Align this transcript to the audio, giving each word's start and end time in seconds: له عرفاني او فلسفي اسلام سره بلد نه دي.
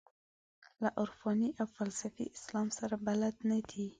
له 0.81 0.89
عرفاني 0.99 1.49
او 1.59 1.65
فلسفي 1.77 2.25
اسلام 2.37 2.67
سره 2.79 2.95
بلد 3.07 3.35
نه 3.49 3.57
دي. 3.69 3.85